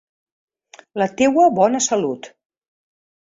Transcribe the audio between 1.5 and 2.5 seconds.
bona salut.